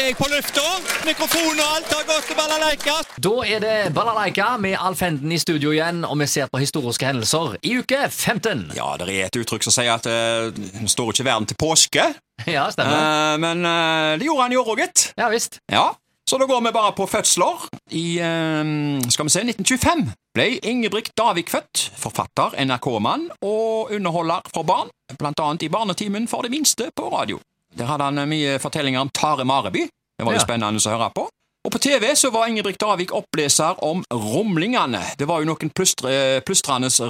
er 0.00 0.10
jeg 0.10 0.16
på 0.18 0.26
lufta. 0.28 0.64
Mikrofon 1.06 1.56
og 1.56 1.66
alt 1.76 1.92
har 1.94 2.04
gått 2.08 2.28
til 2.28 2.36
balalaika. 2.38 2.96
Da 3.22 3.34
er 3.46 3.62
det 3.64 3.74
Balalaika 3.96 4.48
med 4.60 4.76
Alf 4.76 5.00
Henden 5.04 5.32
i 5.32 5.38
studio 5.40 5.72
igjen, 5.72 6.04
og 6.04 6.18
vi 6.20 6.28
ser 6.30 6.50
på 6.52 6.60
historiske 6.60 7.08
hendelser 7.08 7.56
i 7.64 7.76
uke 7.80 8.02
15. 8.10 8.72
Ja, 8.76 8.92
det 9.00 9.08
er 9.14 9.28
et 9.30 9.38
uttrykk 9.40 9.64
som 9.66 9.74
sier 9.76 9.94
at 9.94 10.08
uh, 10.08 10.50
står 10.88 11.14
ikke 11.14 11.28
verden 11.28 11.50
til 11.52 11.60
påske. 11.60 12.10
Ja, 12.46 12.66
stemmer. 12.68 13.00
Uh, 13.00 13.38
men 13.40 13.64
uh, 13.64 14.12
det 14.20 14.26
gjorde 14.28 14.44
han 14.44 14.52
i 14.52 14.58
år 14.60 14.74
òg, 14.74 14.82
gitt. 14.84 15.06
Ja 15.16 15.30
visst. 15.32 15.56
Ja, 15.72 15.86
så 16.28 16.38
da 16.38 16.46
går 16.50 16.60
vi 16.60 16.74
bare 16.74 16.92
på 16.92 17.06
fødsler. 17.06 17.66
I 17.94 18.18
eh, 18.18 18.70
skal 19.14 19.28
vi 19.28 19.32
se, 19.32 19.44
1925 19.46 20.08
ble 20.34 20.46
Ingebrigt 20.66 21.12
Davik 21.16 21.52
født. 21.54 21.84
Forfatter, 21.96 22.58
NRK-mann 22.66 23.28
og 23.46 23.92
underholder 23.94 24.42
for 24.50 24.66
barn, 24.66 24.90
blant 25.14 25.40
annet 25.40 25.68
i 25.68 25.70
Barnetimen 25.70 26.26
for 26.26 26.42
de 26.42 26.50
minste 26.50 26.90
på 26.98 27.12
radio. 27.14 27.38
Der 27.76 27.86
hadde 27.90 28.04
han 28.08 28.18
eh, 28.18 28.26
mye 28.30 28.58
fortellinger 28.62 29.00
om 29.04 29.10
Tare 29.14 29.44
Mareby. 29.44 29.86
Det 30.16 30.24
var 30.24 30.32
jo 30.32 30.40
Ja. 30.40 30.44
spennende 30.46 30.80
å 30.80 30.90
høre 30.96 31.10
på. 31.14 31.28
Og 31.66 31.72
på 31.74 31.80
TV 31.82 32.12
så 32.14 32.30
var 32.30 32.46
Ingebrigt 32.46 32.78
Davik 32.78 33.10
oppleser 33.10 33.74
om 33.82 34.04
rumlingene. 34.14 35.00
Det 35.18 35.26
var 35.26 35.40
jo 35.42 35.48
noen 35.48 35.72
plystre, 35.74 36.40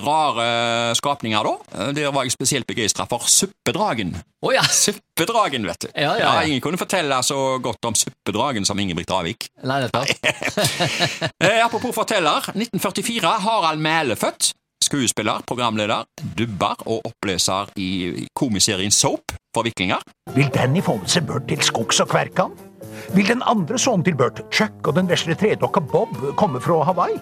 rare 0.00 0.94
skapninger 0.96 1.44
da. 1.44 1.52
Eh, 1.76 1.92
Der 1.92 2.10
var 2.10 2.24
jeg 2.24 2.32
spesielt 2.32 2.66
begeistra 2.66 3.04
for 3.06 3.18
Suppedragen. 3.28 4.14
Oh, 4.42 4.50
ja. 4.54 4.62
Suppedragen, 4.62 5.66
vet 5.68 5.78
du. 5.80 5.88
Ja, 5.94 6.16
ja, 6.16 6.32
ja. 6.40 6.42
Ingen 6.48 6.62
kunne 6.64 6.78
fortelle 6.80 7.20
så 7.22 7.58
godt 7.60 7.84
om 7.84 7.94
Suppedragen 7.94 8.64
som 8.64 8.78
Ingebrigt 8.78 9.08
Davik. 9.12 9.46
Nei, 9.62 9.82
det 9.82 9.92
Eh, 11.40 11.60
apropos 11.64 11.92
forteller, 11.94 12.40
1944 12.56 13.38
Harald 13.44 13.78
Mæle 13.80 14.16
født. 14.16 14.54
Skuespiller, 14.82 15.42
programleder, 15.46 16.04
dubber 16.36 16.76
og 16.86 17.02
oppleser 17.04 17.68
i 17.76 18.26
komiserien 18.34 18.90
Soap 18.90 19.32
for 19.54 19.64
vikinger. 19.66 20.00
Vil 20.36 20.50
Danny 20.52 20.82
få 20.84 20.98
med 21.00 21.08
seg 21.08 21.24
Bert 21.24 21.46
til 21.48 21.62
skogs 21.64 21.96
og 22.04 22.10
kverkan? 22.12 22.52
Vil 23.16 23.24
den 23.30 23.40
andre 23.48 23.78
sønnen 23.80 24.04
til 24.04 24.18
Bert, 24.20 24.42
Chuck, 24.52 24.74
og 24.84 24.98
den 24.98 25.08
vesle 25.08 25.32
tredokka 25.38 25.80
Bob 25.80 26.12
komme 26.36 26.60
fra 26.60 26.82
Hawaii? 26.84 27.16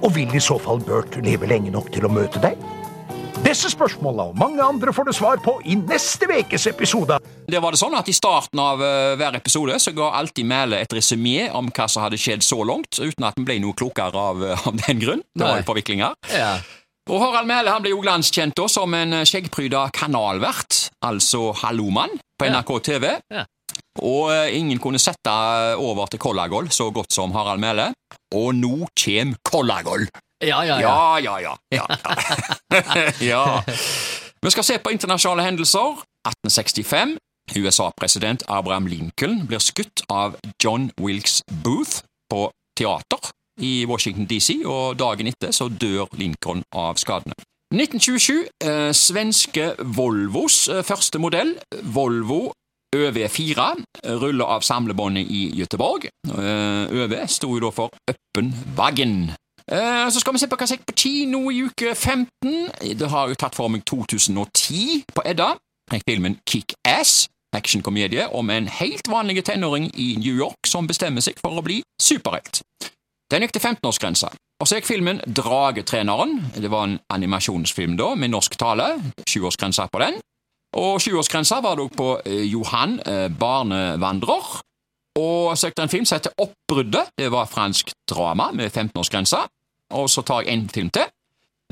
Og 0.00 0.14
vil 0.14 0.32
i 0.32 0.40
så 0.40 0.56
fall 0.62 0.80
Bert 0.86 1.18
leve 1.20 1.50
lenge 1.50 1.74
nok 1.74 1.90
til 1.92 2.08
å 2.08 2.12
møte 2.12 2.40
deg? 2.40 2.56
Disse 3.44 3.68
spørsmåla 3.70 4.30
og 4.30 4.40
mange 4.40 4.64
andre 4.64 4.94
får 4.96 5.10
du 5.10 5.12
svar 5.14 5.38
på 5.44 5.58
i 5.68 5.76
neste 5.78 6.26
ukes 6.30 6.64
episode. 6.72 7.20
Det 7.48 7.60
var 7.62 7.76
det 7.76 7.82
sånn 7.82 7.94
at 8.00 8.08
I 8.08 8.16
starten 8.16 8.64
av 8.64 8.80
eh, 8.82 9.12
hver 9.20 9.36
episode 9.38 9.76
så 9.84 9.92
ga 9.94 10.08
alltid 10.18 10.48
Mæle 10.48 10.80
et 10.80 10.96
resymé 10.96 11.50
om 11.52 11.68
hva 11.68 11.86
som 11.86 12.06
hadde 12.06 12.18
skjedd 12.18 12.42
så 12.48 12.62
langt, 12.66 12.96
uten 12.96 13.28
at 13.28 13.36
en 13.36 13.46
ble 13.46 13.60
noe 13.60 13.76
klokere 13.76 14.24
av, 14.32 14.40
eh, 14.42 14.66
av 14.72 14.80
den 14.86 15.04
grunn. 15.04 15.22
Det 15.36 15.44
var 15.44 15.60
jo 15.60 15.68
forviklinger. 15.68 16.16
Ja. 16.32 16.56
Og 17.08 17.22
Harald 17.22 17.48
Mæhle 17.48 17.72
han 17.72 17.84
ble 17.84 17.94
jo 17.94 18.02
glanskjent 18.04 18.56
da 18.58 18.66
som 18.68 18.92
en 18.96 19.22
skjeggpryda 19.26 19.86
kanalvert, 19.96 20.90
altså 21.04 21.54
Hallomann, 21.56 22.18
på 22.36 22.48
NRK 22.52 22.72
TV. 22.84 23.14
Ja. 23.32 23.46
Og 24.04 24.28
eh, 24.34 24.56
ingen 24.58 24.78
kunne 24.78 25.00
sette 25.00 25.32
over 25.80 26.10
til 26.12 26.20
Kollagol 26.20 26.68
så 26.70 26.90
godt 26.94 27.14
som 27.14 27.32
Harald 27.32 27.62
Mæhle. 27.64 27.90
Og 28.36 28.52
nå 28.54 28.90
kjem 28.98 29.34
Kollagol! 29.44 30.04
Ja, 30.44 30.60
ja, 30.62 30.76
ja. 30.78 30.90
Ja, 31.18 31.18
ja, 31.18 31.38
ja. 31.40 31.54
ja. 31.72 31.86
ja. 33.32 33.62
Vi 34.44 34.52
skal 34.54 34.64
se 34.68 34.76
på 34.78 34.92
internasjonale 34.94 35.48
hendelser. 35.48 36.04
1865. 36.28 37.16
USA-president 37.56 38.44
Abraham 38.52 38.86
Lincoln 38.86 39.46
blir 39.48 39.64
skutt 39.64 40.04
av 40.12 40.36
John 40.60 40.90
Wilkes 41.00 41.40
Booth 41.64 42.04
på 42.28 42.50
teater 42.76 43.32
i 43.58 43.84
Washington 43.88 44.26
DC, 44.30 44.62
og 44.66 44.98
dagen 44.98 45.26
etter 45.30 45.52
så 45.54 45.68
dør 45.68 46.06
Lincoln 46.18 46.62
av 46.72 46.96
skadene. 47.00 47.34
1927. 47.74 48.46
Eh, 48.64 48.92
svenske 48.96 49.74
Volvos 49.96 50.68
eh, 50.72 50.82
første 50.82 51.18
modell, 51.20 51.54
Volvo 51.82 52.52
ØV4, 52.96 53.66
ruller 54.22 54.44
av 54.48 54.64
samlebåndet 54.64 55.28
i 55.28 55.42
Göteborg. 55.58 56.08
Eh, 56.24 56.94
ØV 57.02 57.18
sto 57.28 57.50
jo 57.52 57.60
da 57.66 57.70
for 57.74 57.92
Øppen 58.08 58.54
Wagen. 58.76 59.34
Eh, 59.68 60.08
Så 60.10 60.20
skal 60.20 60.32
vi 60.32 60.38
se 60.40 60.48
på 60.48 60.56
hva 60.56 60.66
som 60.66 60.78
gikk 60.78 60.86
på 60.88 60.96
kino 60.96 61.42
i 61.52 61.60
uke 61.68 61.92
15. 61.94 62.70
Det 62.96 63.08
har 63.12 63.28
jo 63.28 63.34
tatt 63.36 63.54
for 63.54 63.68
meg 63.68 63.84
2010 63.84 65.04
på 65.14 65.24
Edda. 65.28 65.50
Filmen 66.08 66.38
Kick-Ass, 66.48 67.26
actionkomedie 67.56 68.26
om 68.32 68.50
en 68.50 68.66
helt 68.68 69.08
vanlig 69.08 69.44
tenåring 69.44 69.90
i 69.96 70.16
New 70.20 70.34
York 70.36 70.66
som 70.66 70.86
bestemmer 70.88 71.20
seg 71.24 71.36
for 71.40 71.56
å 71.60 71.64
bli 71.64 71.82
superhelt. 72.00 72.62
Den 73.30 73.44
gikk 73.44 73.52
til 73.52 73.64
15-årsgrensa. 73.64 74.30
Og 74.60 74.68
så 74.68 74.78
gikk 74.78 74.88
filmen 74.88 75.20
Dragetreneren. 75.36 76.38
Det 76.56 76.70
var 76.72 76.86
en 76.88 76.96
animasjonsfilm 77.12 77.98
da, 77.98 78.14
med 78.16 78.32
norsk 78.32 78.56
tale. 78.58 78.86
Sjuårsgrensa 79.28 79.86
på 79.92 80.00
den. 80.00 80.16
Og 80.76 81.00
sjuårsgrensa 81.00 81.60
var 81.64 81.76
det 81.76 81.84
òg 81.86 81.94
på 81.96 82.08
eh, 82.24 82.46
Johan 82.48 82.98
eh, 83.04 83.28
barnevandrer. 83.28 84.48
Og 85.18 85.54
så 85.58 85.68
gikk 85.68 85.76
det 85.76 85.84
en 85.86 85.92
film 85.92 86.08
som 86.08 86.18
heter 86.18 86.40
Oppbruddet. 86.40 87.12
Det 87.18 87.28
var 87.32 87.50
fransk 87.50 87.92
drama 88.10 88.50
med 88.56 88.72
15-årsgrensa. 88.72 89.44
Og 89.98 90.10
så 90.10 90.22
tar 90.22 90.44
jeg 90.44 90.54
en 90.54 90.68
film 90.68 90.90
til. 90.90 91.08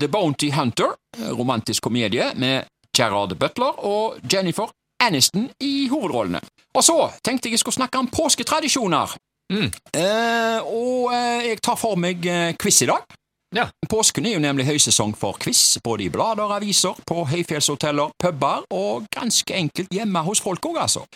The 0.00 0.09
Bounty 0.12 0.50
Hunter, 0.53 0.93
eh, 1.16 1.31
romantisk 1.33 1.89
komedie 1.89 2.33
med 2.37 2.69
Gerard 2.97 3.37
Butler 3.39 3.84
og 3.84 4.21
Jennifer 4.33 4.69
Aniston 5.00 5.50
i 5.61 5.89
hovedrollene. 5.89 6.41
Og 6.77 6.84
så 6.84 6.97
tenkte 7.25 7.49
jeg 7.49 7.56
jeg 7.56 7.65
skulle 7.65 7.81
snakke 7.81 7.99
om 7.99 8.09
påsketradisjoner. 8.09 9.16
Eh, 9.53 10.59
og 10.67 11.12
eh, 11.15 11.53
jeg 11.53 11.62
tar 11.62 11.79
for 11.79 11.99
meg 12.01 12.27
eh, 12.27 12.51
quiz 12.59 12.83
i 12.83 12.91
dag. 12.91 13.07
Ja. 13.55 13.69
Påsken 13.89 14.27
er 14.27 14.34
jo 14.34 14.43
nemlig 14.43 14.67
høysesong 14.67 15.15
for 15.17 15.39
quiz, 15.41 15.79
både 15.84 16.09
i 16.09 16.11
blader, 16.12 16.51
aviser, 16.57 16.99
på 17.07 17.23
høyfjellshoteller, 17.31 18.12
puber 18.21 18.67
og 18.75 19.07
ganske 19.15 19.55
enkelt 19.55 19.95
hjemme 19.95 20.23
hos 20.27 20.43
folk 20.45 20.67
òg, 20.67 20.81
altså. 20.83 21.07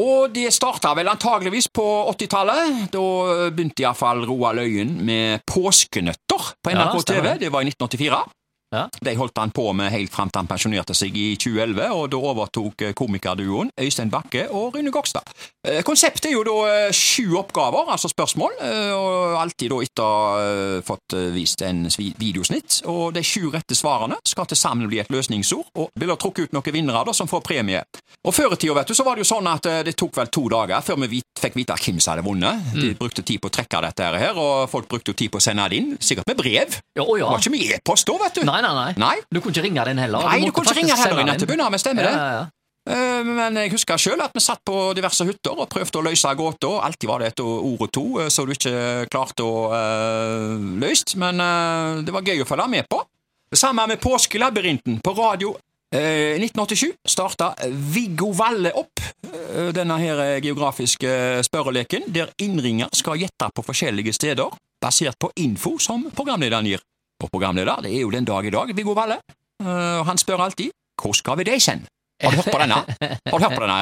Og 0.00 0.30
det 0.32 0.46
starta 0.54 0.94
vel 0.96 1.10
antageligvis 1.10 1.66
på 1.74 1.84
80-tallet. 2.14 2.86
Da 2.94 3.02
begynte 3.50 3.82
iallfall 3.82 4.22
Roald 4.24 4.62
Øyen 4.62 4.94
med 5.04 5.42
Påskenøtter 5.50 6.52
på 6.62 6.72
Ja, 6.72 6.86
NRK 6.86 7.02
TV. 7.10 7.26
Det 7.42 7.50
var 7.52 7.66
i 7.66 7.72
1984. 7.74 8.22
Ja. 8.70 8.84
De 9.02 9.14
holdt 9.18 9.38
han 9.38 9.50
på 9.50 9.64
med 9.74 9.90
helt 9.90 10.12
fram 10.14 10.30
til 10.30 10.38
han 10.44 10.48
pensjonerte 10.50 10.94
seg 10.94 11.16
i 11.18 11.32
2011, 11.40 11.88
og 11.90 12.04
da 12.12 12.20
overtok 12.30 12.84
eh, 12.86 12.92
komikerduoen 12.94 13.72
Øystein 13.82 14.12
Bakke 14.12 14.44
og 14.54 14.76
Rune 14.76 14.92
Gokstad. 14.94 15.26
Eh, 15.66 15.80
Konseptet 15.86 16.28
er 16.30 16.36
jo 16.36 16.44
da 16.46 16.56
eh, 16.70 16.94
sju 16.94 17.34
oppgaver, 17.40 17.90
altså 17.90 18.10
spørsmål, 18.12 18.54
og 18.94 19.38
alltid 19.40 19.72
da 19.72 19.80
etter 19.82 20.04
å 20.04 20.10
ha 20.30 20.82
fått 20.86 21.16
vist 21.34 21.62
en 21.66 21.82
videosnitt. 22.20 22.80
Og 22.90 23.10
de 23.16 23.24
sju 23.26 23.48
rette 23.50 23.74
svarene 23.74 24.20
skal 24.26 24.46
til 24.50 24.58
sammen 24.58 24.90
bli 24.90 25.00
et 25.02 25.10
løsningsord, 25.10 25.72
og 25.74 25.90
vil 25.98 26.12
ha 26.12 26.18
trukket 26.20 26.50
ut 26.50 26.54
noen 26.56 26.76
vinnere 26.76 27.02
da, 27.08 27.14
som 27.16 27.28
får 27.30 27.42
premie. 27.46 27.82
Og 28.26 28.34
Før 28.36 28.54
i 28.54 28.60
tida 28.60 28.76
vet 28.76 28.90
du, 28.90 28.94
så 28.94 29.04
var 29.06 29.16
det 29.16 29.24
jo 29.24 29.30
sånn 29.32 29.48
at 29.50 29.66
det 29.86 29.96
tok 29.98 30.14
vel 30.20 30.30
to 30.30 30.44
dager 30.52 30.84
før 30.84 31.00
vi 31.08 31.22
fikk 31.40 31.56
vite 31.56 31.76
hvem 31.80 32.00
som 32.02 32.14
hadde 32.14 32.26
vunnet. 32.26 32.70
De 32.76 32.92
brukte 32.98 33.24
tid 33.26 33.40
på 33.42 33.50
å 33.50 33.54
trekke 33.54 33.82
dette 33.86 34.10
her, 34.20 34.38
og 34.38 34.68
folk 34.70 34.88
brukte 34.90 35.14
jo 35.14 35.18
tid 35.18 35.32
på 35.32 35.40
å 35.40 35.44
sende 35.44 35.66
det 35.72 35.80
inn, 35.80 35.94
sikkert 36.02 36.28
med 36.30 36.38
brev. 36.40 36.78
Ja, 36.98 37.04
å 37.06 37.16
Det 37.16 37.26
var 37.26 37.42
ikke 37.42 37.54
mye 37.56 37.78
e-post 37.78 38.08
da, 38.10 38.16
vet 38.24 38.40
du. 38.40 38.44
Nei, 38.48 38.59
nei, 38.64 38.72
nei. 38.76 38.94
Nei. 39.00 39.16
Du 39.30 39.40
kunne 39.40 39.54
ikke 39.54 39.66
ringe 39.66 39.84
den 39.90 40.00
heller. 40.02 40.24
Nei, 40.26 40.40
du 40.40 40.50
du 40.50 40.56
kunne 40.56 40.70
ikke 40.70 40.80
ringe 40.82 40.96
heller 40.96 41.20
i 41.24 41.60
av, 41.60 41.70
men 41.70 41.82
stemmer 41.82 42.08
det. 42.08 42.14
Ja, 42.14 42.24
ja, 42.24 42.40
ja. 42.40 42.48
Eh, 42.88 43.24
Men 43.24 43.56
jeg 43.60 43.74
husker 43.74 44.00
selv 44.00 44.24
at 44.24 44.34
vi 44.34 44.42
satt 44.42 44.62
på 44.66 44.90
diverse 44.96 45.24
hytter 45.28 45.58
og 45.58 45.68
prøvde 45.72 46.00
å 46.00 46.04
løse 46.06 46.34
gåter. 46.36 46.78
Alltid 46.86 47.10
var 47.10 47.22
det 47.22 47.32
et 47.32 47.42
ord 47.44 47.86
og 47.86 47.90
to 47.92 48.06
som 48.22 48.30
så 48.40 48.46
du 48.48 48.54
ikke 48.54 49.08
klarte 49.12 49.44
å 49.44 49.56
uh, 49.68 50.54
løse, 50.80 51.18
men 51.20 51.42
uh, 51.44 52.00
det 52.00 52.14
var 52.14 52.24
gøy 52.24 52.40
å 52.40 52.48
følge 52.48 52.68
med 52.72 52.88
på. 52.88 53.02
Det 53.50 53.58
samme 53.58 53.84
med 53.90 54.00
Påskelabyrinten 54.00 55.00
på 55.04 55.12
radio. 55.18 55.52
Eh, 55.92 56.38
I 56.38 56.40
1987 56.40 56.94
starta 57.10 57.50
Viggo 57.68 58.30
Valle 58.38 58.70
opp 58.78 59.02
uh, 59.02 59.68
denne 59.76 59.98
her 60.00 60.22
geografiske 60.40 61.42
spørreleken, 61.44 62.08
der 62.14 62.32
innringer 62.40 62.88
skal 62.96 63.20
gjette 63.20 63.50
på 63.52 63.66
forskjellige 63.66 64.14
steder, 64.16 64.54
basert 64.80 65.18
på 65.20 65.32
info 65.42 65.76
som 65.82 66.06
programlederen 66.14 66.70
gir. 66.70 66.84
Og 67.20 67.30
programleder 67.30 67.82
det 67.84 67.92
er 67.94 68.04
jo 68.04 68.12
den 68.12 68.24
dag 68.28 68.46
i 68.46 68.52
dag, 68.54 68.74
Viggo 68.76 68.94
Valle. 68.96 69.20
Eh, 69.60 69.96
og 70.00 70.06
han 70.08 70.20
spør 70.20 70.46
alltid 70.46 70.72
hvor 71.00 71.16
skal 71.16 71.38
vi 71.40 71.46
deg 71.48 71.62
hen? 71.64 71.86
Har 72.20 72.34
du 72.34 72.36
hørt 72.36 72.50
på 72.52 72.60
denne? 72.60 72.78
Har 73.00 73.38
du 73.38 73.44
hørt 73.46 73.54
på 73.56 73.62
denne 73.64 73.76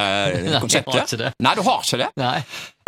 eh, 0.54 0.60
konseptet? 0.65 1.25
Nei, 1.43 1.54
du 1.59 1.62
har 1.66 1.82
ikke 1.82 1.99
det? 2.04 2.08
Nei. 2.20 2.37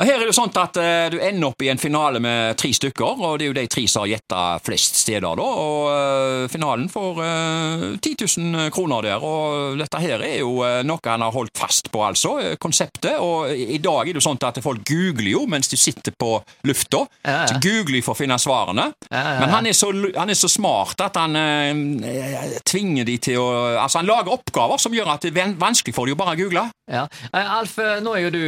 Her 0.01 0.15
er 0.15 0.23
det 0.23 0.31
jo 0.31 0.37
sånn 0.37 0.53
at 0.57 0.79
eh, 0.81 1.07
du 1.13 1.19
ender 1.21 1.51
opp 1.51 1.61
i 1.61 1.69
en 1.69 1.81
finale 1.81 2.21
med 2.25 2.57
tre 2.61 2.71
stykker, 2.73 3.21
og 3.21 3.37
det 3.37 3.45
er 3.45 3.51
jo 3.51 3.57
de 3.59 3.65
tre 3.69 3.83
som 3.91 4.05
har 4.05 4.15
gjetta 4.15 4.45
flest 4.65 4.97
steder, 5.03 5.37
da. 5.37 5.45
Og 5.45 5.89
eh, 5.93 6.45
finalen 6.53 6.89
får 6.89 7.21
uh, 7.21 7.85
10 7.99 8.15
000 8.25 8.71
kroner 8.73 9.11
der, 9.11 9.27
og 9.27 9.77
dette 9.81 10.01
her 10.01 10.25
er 10.25 10.39
jo 10.41 10.63
eh, 10.65 10.81
noe 10.89 11.05
han 11.05 11.25
har 11.27 11.35
holdt 11.35 11.61
fast 11.61 11.91
på, 11.93 12.01
altså. 12.07 12.33
Konseptet. 12.63 13.19
Og 13.21 13.53
i 13.53 13.81
dag 13.83 14.09
er 14.09 14.15
det 14.15 14.23
jo 14.23 14.25
sånn 14.25 14.41
at 14.49 14.63
folk 14.65 14.87
googler 14.89 15.35
jo 15.35 15.45
mens 15.51 15.69
de 15.69 15.77
sitter 15.81 16.17
på 16.17 16.39
lufta. 16.69 17.05
Ja, 17.21 17.43
ja. 17.43 17.51
Så 17.53 17.61
googler 17.61 17.99
de 17.99 18.05
for 18.07 18.17
å 18.17 18.21
finne 18.23 18.41
svarene. 18.41 18.89
Ja. 19.11 19.25
Men 19.43 19.53
han 19.53 19.69
er, 19.69 19.77
så, 19.77 19.93
han 20.17 20.33
er 20.33 20.39
så 20.39 20.49
smart 20.49 21.05
at 21.05 21.21
han 21.21 21.37
uh, 21.37 22.57
tvinger 22.65 23.09
de 23.09 23.19
til 23.21 23.41
å 23.43 23.49
Altså, 23.81 24.01
han 24.01 24.09
lager 24.09 24.33
oppgaver 24.35 24.81
som 24.81 24.95
gjør 24.95 25.09
at 25.15 25.25
det 25.25 25.41
er 25.41 25.53
vanskelig 25.59 25.95
for 25.95 26.09
de 26.09 26.15
å 26.15 26.19
bare 26.19 26.37
google. 26.39 26.63
Ja. 26.91 27.05
Eh, 27.33 27.51
Alf, 27.55 27.77
eh, 27.79 28.01
nå 28.03 28.13
er 28.17 28.25
jo 28.25 28.31
du 28.35 28.41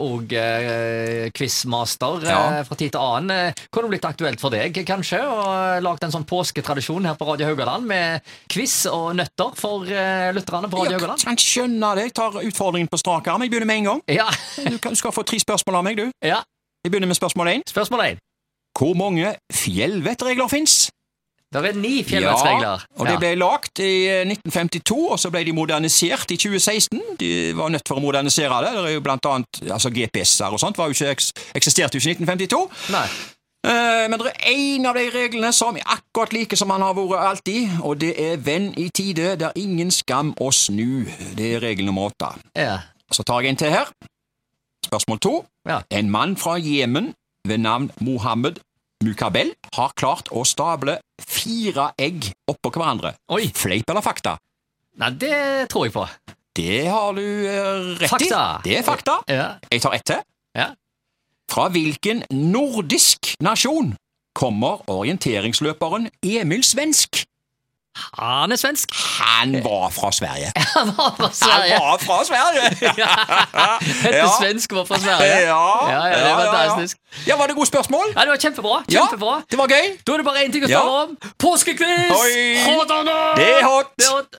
òg 0.00 0.32
uh, 0.32 1.26
quizmaster 1.36 2.22
eh, 2.24 2.30
Ja. 2.30 2.62
fra 2.64 2.76
tid 2.80 2.94
til 2.94 3.00
annen. 3.02 3.30
Eh, 3.50 3.66
Kunne 3.70 3.90
det 3.90 3.92
blitt 3.98 4.08
aktuelt 4.08 4.40
for 4.40 4.50
deg, 4.54 4.78
kanskje, 4.88 5.20
å 5.20 5.80
lage 5.84 6.06
en 6.08 6.14
sånn 6.14 6.24
påsketradisjon 6.28 7.04
her 7.04 7.14
på 7.20 7.28
Radio 7.28 7.50
Haugaland 7.50 7.84
med 7.86 8.24
quiz 8.48 8.86
og 8.88 9.12
nøtter 9.18 9.52
for 9.60 9.84
uh, 9.84 10.32
lytterne 10.32 10.70
på 10.72 10.80
Radio 10.80 10.96
Jeg 10.96 11.00
Haugaland? 11.02 11.24
kan 11.28 11.36
skjønne 11.36 11.94
det. 11.98 12.08
Jeg 12.08 12.14
tar 12.16 12.40
utfordringen 12.42 12.88
på 12.88 12.98
strak 13.02 13.28
arm. 13.28 13.44
Jeg 13.44 13.52
begynner 13.52 13.66
med 13.70 13.82
en 13.82 13.90
gang. 13.92 14.02
Ja. 14.08 14.28
Du, 14.56 14.78
kan, 14.78 14.96
du 14.96 15.00
skal 15.00 15.12
få 15.12 15.22
tre 15.28 15.38
spørsmål 15.42 15.80
av 15.82 15.84
meg, 15.90 16.00
du. 16.00 16.08
ja. 16.24 16.40
Jeg 16.86 16.92
begynner 16.92 17.08
med 17.10 17.16
spørsmål 17.18 17.48
én. 17.50 17.62
Spørsmål 17.66 18.00
én. 18.04 18.18
Hvor 18.78 18.92
mange 18.94 19.32
fjellvettregler 19.52 20.48
fins? 20.52 20.86
Det 21.62 21.70
er 21.72 21.78
ni 21.80 21.94
fjellvettsregler. 22.06 22.66
Ja, 22.66 23.00
og 23.00 23.06
det 23.08 23.16
ble 23.22 23.30
lagt 23.40 23.80
i 23.84 23.90
eh, 24.10 24.24
1952, 24.26 24.98
og 25.14 25.20
så 25.22 25.30
ble 25.34 25.44
de 25.46 25.54
modernisert 25.56 26.30
i 26.34 26.36
2016. 26.40 27.00
De 27.20 27.30
var 27.56 27.72
nødt 27.74 27.86
for 27.88 28.00
å 28.00 28.04
modernisere 28.04 28.58
det. 28.64 28.74
Det 28.76 28.84
er 28.90 28.96
jo 28.96 29.04
blant 29.06 29.28
annet 29.30 29.62
altså 29.70 29.90
GPS-er 29.94 30.52
og 30.56 30.60
sånt 30.62 30.78
var 30.78 30.92
jo 30.92 30.96
ikke, 30.98 31.30
eksisterte 31.58 31.96
jo 31.98 32.02
ikke 32.04 32.16
i 32.16 32.26
1952. 32.26 32.60
Nei. 32.94 33.06
Eh, 33.66 34.04
Men 34.08 34.20
det 34.22 34.32
er 34.34 34.50
én 34.52 34.86
av 34.86 34.94
de 34.94 35.06
reglene 35.10 35.52
som 35.52 35.76
er 35.76 35.86
akkurat 35.96 36.32
like 36.36 36.56
som 36.56 36.70
han 36.70 36.84
har 36.86 36.94
vært 36.94 37.24
alltid, 37.30 37.78
og 37.82 37.96
det 38.02 38.12
er 38.22 38.36
venn 38.38 38.68
i 38.78 38.88
tide, 38.94 39.32
det 39.40 39.48
er 39.48 39.56
ingen 39.58 39.90
skam 39.90 40.34
å 40.40 40.52
snu. 40.54 41.06
Det 41.34 41.54
er 41.56 41.64
regel 41.64 41.88
nummer 41.88 42.12
åtte. 42.12 42.30
Ja. 42.54 42.78
Så 43.10 43.24
tar 43.26 43.42
jeg 43.42 43.54
en 43.54 43.56
til 43.64 43.74
her. 43.74 43.90
Spørsmål 44.86 45.18
to. 45.18 45.34
Ja. 45.66 45.80
En 45.90 46.10
mann 46.10 46.36
fra 46.38 46.56
Jemen 46.62 47.14
ved 47.46 47.58
navn 47.58 47.90
Mohammed 48.00 48.60
Mukabel 49.04 49.50
har 49.74 49.92
klart 49.98 50.30
å 50.32 50.44
stable 50.46 51.00
fire 51.46 51.90
egg 52.02 52.32
oppå 52.50 52.72
hverandre. 52.74 53.14
Oi. 53.32 53.46
Fleip 53.54 53.90
eller 53.92 54.02
fakta? 54.04 54.36
Nei, 54.98 55.10
det 55.20 55.68
tror 55.70 55.86
jeg 55.86 55.94
på. 55.94 56.06
Det 56.56 56.86
har 56.88 57.12
du 57.12 57.22
eh, 57.22 57.98
rett 58.00 58.08
Fakta. 58.10 58.40
i. 58.64 58.68
Det 58.68 58.78
er 58.78 58.84
fakta. 58.86 59.18
Ja. 59.28 59.46
Jeg 59.70 59.82
tar 59.84 59.94
ett 59.98 60.06
til. 60.08 60.22
Ja. 60.56 60.70
Fra 61.52 61.68
hvilken 61.70 62.24
nordisk 62.32 63.34
nasjon 63.44 63.92
kommer 64.36 64.80
orienteringsløperen 64.90 66.08
Emil 66.24 66.64
Svensk? 66.66 67.22
Han 68.18 68.52
er 68.52 68.56
svensk. 68.60 68.88
Han 69.20 69.54
var 69.64 69.90
fra 69.90 70.12
Sverige. 70.12 70.52
Han 70.76 70.92
var 70.96 71.14
fra 71.18 71.26
Han 71.26 71.34
Sverige. 71.34 71.78
var 71.80 71.98
fra 71.98 72.18
Sverige! 72.24 72.62
Hette 74.04 74.16
Ja. 74.16 74.28
svensk 74.40 74.72
var 74.72 74.84
fra 74.84 74.98
Sverige. 74.98 75.40
Ja, 75.46 75.90
Ja, 75.90 76.06
ja, 76.06 76.16
det 76.24 76.32
var 76.36 76.44
fantastisk. 76.52 76.96
Ja, 77.26 77.36
var 77.36 77.46
det 77.46 77.54
gode 77.56 77.66
spørsmål? 77.66 78.06
Ja, 78.16 78.20
det 78.20 78.28
var 78.28 78.36
kjempebra. 78.36 78.82
Ja, 78.92 79.06
det 79.50 79.58
var 79.58 79.66
gøy. 79.72 79.86
Da 80.06 80.12
er 80.12 80.16
det 80.20 80.26
bare 80.26 80.42
én 80.44 80.52
ting 80.52 80.64
å 80.64 80.68
spørre 80.68 81.02
om. 81.06 81.16
Påskequiz! 81.38 82.12
Det 83.36 83.48
er 83.48 83.64
hot. 83.64 83.86
Det 83.98 84.06
er 84.06 84.12
hot. 84.16 84.26